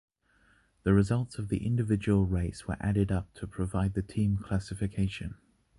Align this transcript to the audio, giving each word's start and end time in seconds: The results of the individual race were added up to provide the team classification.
The 0.81 0.95
results 0.95 1.37
of 1.37 1.49
the 1.49 1.63
individual 1.63 2.25
race 2.25 2.67
were 2.67 2.75
added 2.79 3.11
up 3.11 3.31
to 3.35 3.45
provide 3.45 3.93
the 3.93 4.01
team 4.01 4.35
classification. 4.35 5.35